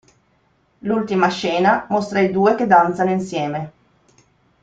[0.79, 3.71] L'ultima scena mostra i due che danzano insieme.